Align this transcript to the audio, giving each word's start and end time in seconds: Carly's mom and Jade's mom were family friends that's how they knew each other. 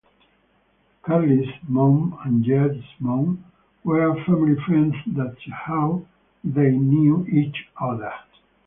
Carly's 1.03 1.47
mom 1.69 2.17
and 2.25 2.43
Jade's 2.43 2.83
mom 2.97 3.45
were 3.83 4.15
family 4.25 4.55
friends 4.65 4.95
that's 5.15 5.39
how 5.51 6.07
they 6.43 6.71
knew 6.71 7.23
each 7.27 7.67
other. 7.79 8.11